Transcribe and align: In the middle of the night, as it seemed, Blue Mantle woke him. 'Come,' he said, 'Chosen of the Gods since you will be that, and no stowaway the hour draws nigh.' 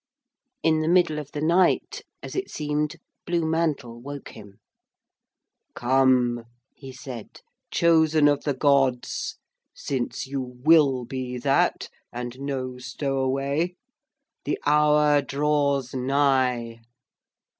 In 0.63 0.79
the 0.81 0.87
middle 0.87 1.19
of 1.19 1.31
the 1.31 1.41
night, 1.43 2.01
as 2.23 2.35
it 2.35 2.49
seemed, 2.49 2.95
Blue 3.27 3.45
Mantle 3.45 4.01
woke 4.01 4.29
him. 4.29 4.59
'Come,' 5.75 6.45
he 6.73 6.91
said, 6.91 7.41
'Chosen 7.69 8.27
of 8.27 8.43
the 8.43 8.55
Gods 8.55 9.37
since 9.75 10.25
you 10.25 10.41
will 10.41 11.05
be 11.05 11.37
that, 11.37 11.87
and 12.11 12.39
no 12.39 12.79
stowaway 12.79 13.75
the 14.43 14.57
hour 14.65 15.21
draws 15.21 15.93
nigh.' 15.93 16.81